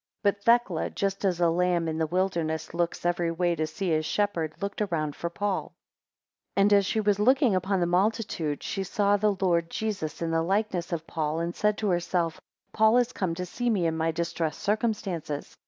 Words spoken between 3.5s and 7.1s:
to see his shepherd, looked around for Paul; 12 And as she